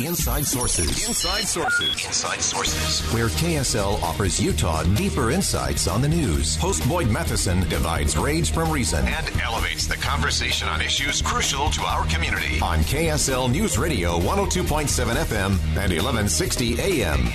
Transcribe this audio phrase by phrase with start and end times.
[0.00, 1.06] Inside Sources.
[1.08, 2.04] Inside Sources.
[2.06, 3.12] Inside Sources.
[3.12, 6.56] Where KSL offers Utah deeper insights on the news.
[6.56, 11.82] Host Boyd Matheson divides rage from reason and elevates the conversation on issues crucial to
[11.82, 12.60] our community.
[12.60, 17.28] On KSL News Radio 102.7 FM and 1160 AM.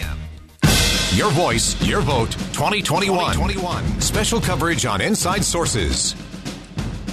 [1.15, 3.33] Your voice, your vote, 2021.
[3.33, 4.01] 2021.
[4.01, 6.15] Special coverage on Inside Sources.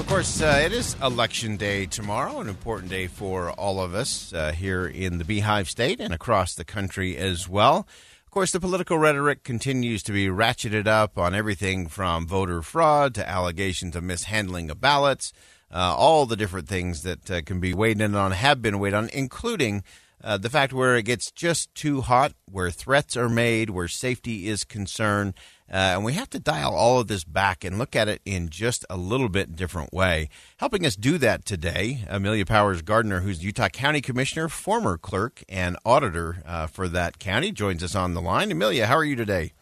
[0.06, 4.32] Of course, uh, it is election day tomorrow, an important day for all of us
[4.32, 7.88] uh, here in the Beehive State and across the country as well.
[8.24, 13.16] Of course, the political rhetoric continues to be ratcheted up on everything from voter fraud
[13.16, 15.32] to allegations of mishandling of ballots.
[15.72, 18.94] Uh, all the different things that uh, can be weighed in on have been weighed
[18.94, 19.82] on, including
[20.22, 24.46] uh, the fact where it gets just too hot, where threats are made, where safety
[24.46, 25.34] is concerned.
[25.70, 28.48] Uh, and we have to dial all of this back and look at it in
[28.48, 30.28] just a little bit different way.
[30.58, 35.76] Helping us do that today, Amelia Powers Gardner, who's Utah County Commissioner, former clerk, and
[35.84, 38.52] auditor uh, for that county, joins us on the line.
[38.52, 39.52] Amelia, how are you today?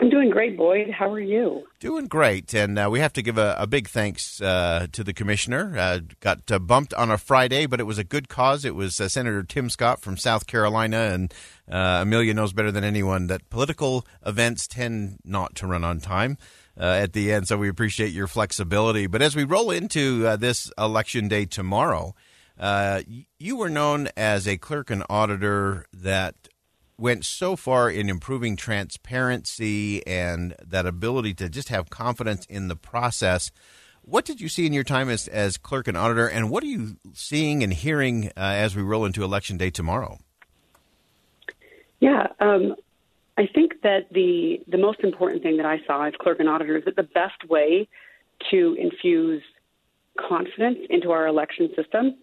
[0.00, 0.90] I'm doing great, Boyd.
[0.90, 1.64] How are you?
[1.80, 2.54] Doing great.
[2.54, 5.76] And uh, we have to give a, a big thanks uh, to the commissioner.
[5.76, 8.64] Uh, got uh, bumped on a Friday, but it was a good cause.
[8.64, 10.98] It was uh, Senator Tim Scott from South Carolina.
[10.98, 11.34] And
[11.68, 16.38] uh, Amelia knows better than anyone that political events tend not to run on time.
[16.76, 19.08] at the end, so we appreciate your flexibility.
[19.08, 22.14] But as we roll into this election day tomorrow,
[23.38, 26.36] you were known as a clerk and auditor that
[26.98, 32.76] went so far in improving transparency and that ability to just have confidence in the
[32.76, 33.52] process.
[34.02, 36.66] What did you see in your time as, as clerk and auditor, and what are
[36.66, 40.18] you seeing and hearing uh, as we roll into election day tomorrow?
[42.00, 42.74] Yeah, um,
[43.36, 46.76] I think that the the most important thing that I saw as clerk and auditor
[46.76, 47.88] is that the best way
[48.50, 49.42] to infuse
[50.18, 52.16] confidence into our election system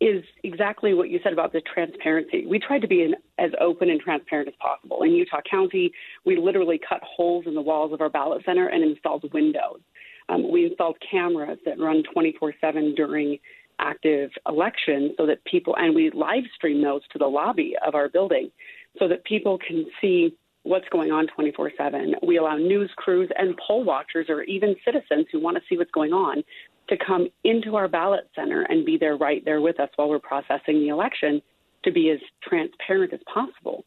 [0.00, 2.46] is exactly what you said about the transparency.
[2.46, 5.02] We tried to be an, as open and transparent as possible.
[5.02, 5.90] In Utah County,
[6.24, 9.80] we literally cut holes in the walls of our ballot center and installed windows.
[10.28, 13.38] Um, we installed cameras that run 24 7 during
[13.80, 18.08] active elections so that people, and we live stream those to the lobby of our
[18.08, 18.50] building
[18.98, 22.14] so that people can see what's going on 24 7.
[22.22, 25.90] We allow news crews and poll watchers or even citizens who want to see what's
[25.90, 26.44] going on
[26.88, 30.18] to come into our ballot center and be there right there with us while we're
[30.18, 31.42] processing the election
[31.84, 33.84] to be as transparent as possible.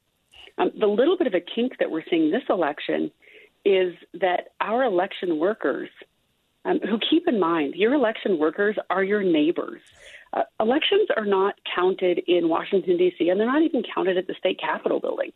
[0.58, 3.12] Um, the little bit of a kink that we're seeing this election
[3.66, 5.90] is that our election workers,
[6.66, 9.82] um, who keep in mind, your election workers are your neighbors.
[10.34, 14.36] Uh, elections are not counted in Washington, D.C., and they're not even counted at the
[14.36, 15.32] state capitol building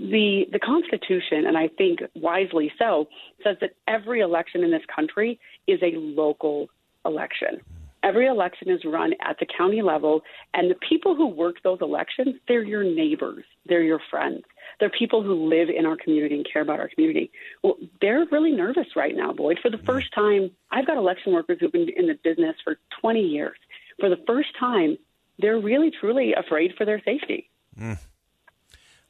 [0.00, 3.08] the the Constitution, and I think wisely so,
[3.44, 6.68] says that every election in this country is a local
[7.04, 7.60] election.
[8.02, 10.22] Every election is run at the county level,
[10.54, 14.42] and the people who work those elections, they're your neighbors, they're your friends,
[14.78, 17.30] they're people who live in our community and care about our community.
[17.62, 19.58] Well, they're really nervous right now, Boyd.
[19.60, 23.20] For the first time, I've got election workers who've been in the business for 20
[23.20, 23.58] years.
[23.98, 24.96] For the first time,
[25.38, 27.50] they're really truly afraid for their safety.
[27.78, 27.98] Mm.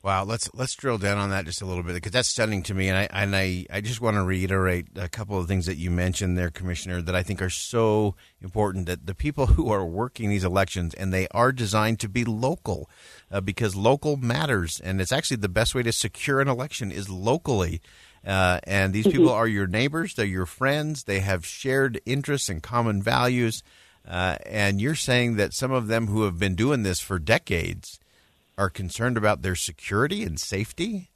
[0.02, 2.75] Wow, let's let's drill down on that just a little bit because that's stunning to
[2.75, 5.76] me, and I and I, I just want to reiterate a couple of things that
[5.76, 8.87] you mentioned there, Commissioner, that I think are so important.
[8.87, 12.88] That the people who are working these elections and they are designed to be local,
[13.31, 17.11] uh, because local matters, and it's actually the best way to secure an election is
[17.11, 17.82] locally.
[18.26, 22.62] Uh, and these people are your neighbors, they're your friends, they have shared interests and
[22.62, 23.62] common values.
[24.08, 28.00] Uh, and you're saying that some of them who have been doing this for decades
[28.60, 31.08] are concerned about their security and safety?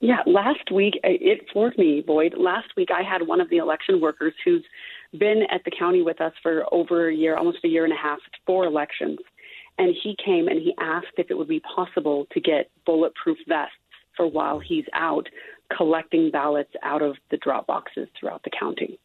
[0.00, 2.34] Yeah, last week it floored me, Boyd.
[2.36, 4.64] Last week I had one of the election workers who's
[5.16, 7.96] been at the county with us for over a year, almost a year and a
[7.96, 9.20] half, four elections.
[9.78, 13.74] and he came and he asked if it would be possible to get bulletproof vests
[14.16, 15.28] for while he's out
[15.76, 18.98] collecting ballots out of the drop boxes throughout the county.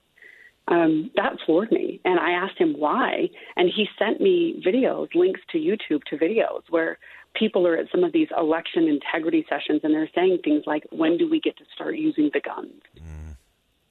[0.68, 2.00] Um, that floored me.
[2.06, 3.30] And I asked him why.
[3.56, 7.00] And he sent me videos, links to YouTube to videos where
[7.36, 11.18] people are at some of these election integrity sessions and they're saying things like, when
[11.18, 12.82] do we get to start using the guns?
[12.98, 13.38] Mm.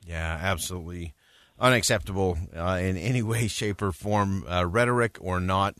[0.05, 1.15] Yeah, absolutely
[1.59, 5.77] unacceptable uh, in any way, shape, or form, uh, rhetoric or not.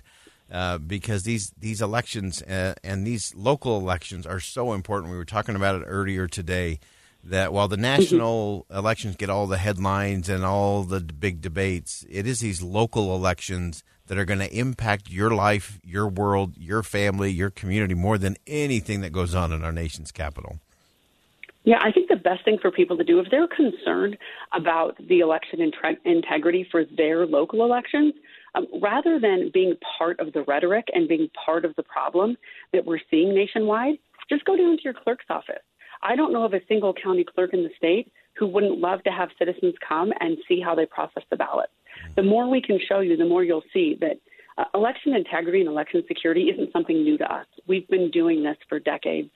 [0.51, 5.13] Uh, because these these elections uh, and these local elections are so important.
[5.13, 6.81] We were talking about it earlier today.
[7.25, 8.79] That while the national mm-hmm.
[8.79, 13.83] elections get all the headlines and all the big debates, it is these local elections
[14.07, 18.37] that are going to impact your life, your world, your family, your community more than
[18.47, 20.59] anything that goes on in our nation's capital.
[21.65, 24.17] Yeah, I think the best thing for people to do if they're concerned
[24.55, 25.61] about the election
[26.05, 28.15] integrity for their local elections,
[28.55, 32.39] um, rather than being part of the rhetoric and being part of the problem
[32.73, 33.99] that we're seeing nationwide,
[34.31, 35.61] just go down to your clerk's office.
[36.03, 39.11] I don't know of a single county clerk in the state who wouldn't love to
[39.11, 41.73] have citizens come and see how they process the ballots.
[42.17, 44.21] The more we can show you, the more you'll see that
[44.57, 47.47] uh, election integrity and election security isn't something new to us.
[47.67, 49.31] We've been doing this for decades,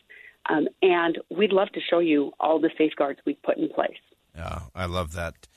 [0.49, 3.91] um, and we'd love to show you all the safeguards we've put in place.
[4.35, 5.49] Yeah, I love that.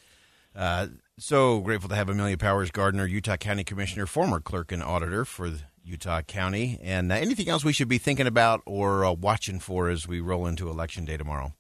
[0.56, 0.88] Uh,
[1.18, 5.50] so grateful to have Amelia Powers Gardner, Utah County Commissioner, former clerk and auditor for
[5.86, 6.80] Utah County.
[6.82, 10.20] And uh, anything else we should be thinking about or uh, watching for as we
[10.20, 11.54] roll into Election Day tomorrow?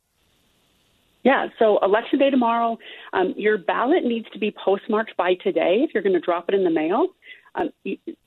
[1.23, 2.77] Yeah, so Election Day tomorrow,
[3.13, 6.55] um, your ballot needs to be postmarked by today if you're going to drop it
[6.55, 7.07] in the mail.
[7.55, 7.69] Um,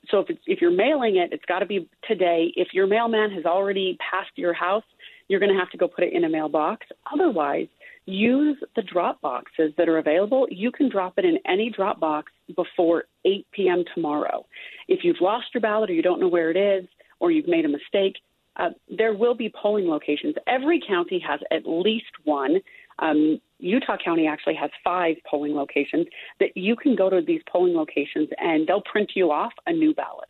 [0.09, 2.51] so if, if you're mailing it, it's got to be today.
[2.55, 4.83] If your mailman has already passed your house,
[5.29, 6.87] you're going to have to go put it in a mailbox.
[7.13, 7.67] Otherwise,
[8.05, 10.47] use the drop boxes that are available.
[10.49, 13.83] You can drop it in any drop box before 8 p.m.
[13.93, 14.45] tomorrow.
[14.87, 16.87] If you've lost your ballot or you don't know where it is
[17.19, 18.15] or you've made a mistake,
[18.55, 20.35] uh, there will be polling locations.
[20.47, 22.59] Every county has at least one.
[22.99, 26.07] Um, Utah County actually has five polling locations
[26.39, 29.93] that you can go to these polling locations and they'll print you off a new
[29.93, 30.28] ballot.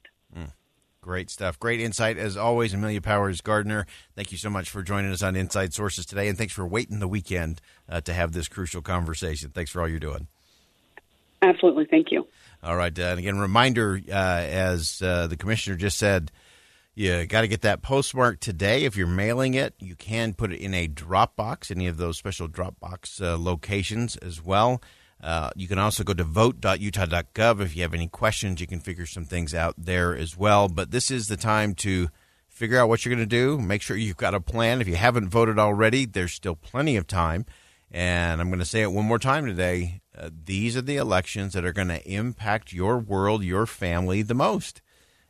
[1.10, 1.58] Great stuff.
[1.58, 3.88] Great insight as always, Amelia Powers Gardner.
[4.16, 7.00] Thank you so much for joining us on Inside Sources today, and thanks for waiting
[7.00, 9.50] the weekend uh, to have this crucial conversation.
[9.50, 10.28] Thanks for all you're doing.
[11.42, 11.86] Absolutely.
[11.86, 12.28] Thank you.
[12.62, 12.98] All right.
[12.98, 16.32] Uh, and again, reminder uh, as uh, the commissioner just said,
[16.94, 18.84] you got to get that postmark today.
[18.84, 22.48] If you're mailing it, you can put it in a Dropbox, any of those special
[22.48, 24.80] Dropbox uh, locations as well.
[25.21, 28.62] Uh, you can also go to vote.utah.gov if you have any questions.
[28.62, 30.68] You can figure some things out there as well.
[30.69, 32.10] But this is the time to
[32.48, 33.57] figure out what you're going to do.
[33.57, 34.81] Make sure you've got a plan.
[34.81, 37.45] If you haven't voted already, there's still plenty of time.
[37.92, 40.01] And I'm going to say it one more time today.
[40.18, 44.33] Uh, these are the elections that are going to impact your world, your family the
[44.33, 44.81] most.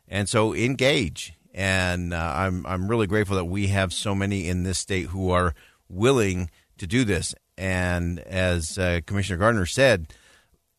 [0.08, 1.34] And so engage.
[1.54, 5.30] And uh, I'm I'm really grateful that we have so many in this state who
[5.30, 5.54] are
[5.88, 7.34] willing to do this.
[7.60, 10.14] And as uh, Commissioner Gardner said,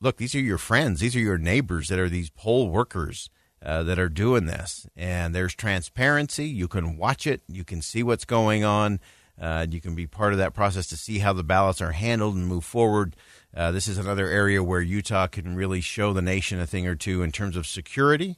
[0.01, 3.30] look, these are your friends, these are your neighbors that are these poll workers
[3.63, 4.88] uh, that are doing this.
[4.98, 6.48] And there's transparency.
[6.48, 9.00] You can watch it, you can see what's going on.
[9.39, 12.36] Uh, you can be part of that process to see how the ballots are handled
[12.36, 13.16] and move forward.
[13.56, 16.95] Uh, this is another area where Utah can really show the nation a thing or
[16.95, 18.38] two in terms of security,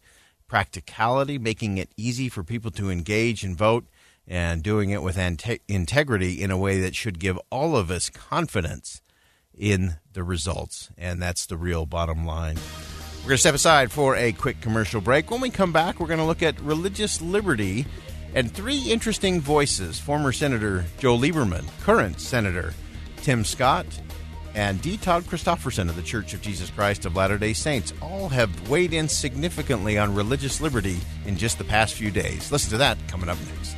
[0.49, 3.85] practicality, making it easy for people to engage and vote,
[4.27, 8.09] and doing it with ante- integrity in a way that should give all of us
[8.09, 9.01] confidence
[9.57, 10.89] in the results.
[10.97, 12.57] And that's the real bottom line.
[13.17, 15.31] We're going to step aside for a quick commercial break.
[15.31, 17.85] When we come back, we're going to look at religious liberty
[18.35, 22.73] and three interesting voices former Senator Joe Lieberman, current Senator
[23.17, 23.85] Tim Scott,
[24.55, 24.97] and D.
[24.97, 28.93] Todd Christofferson of the Church of Jesus Christ of Latter day Saints all have weighed
[28.93, 32.51] in significantly on religious liberty in just the past few days.
[32.51, 33.77] Listen to that coming up next.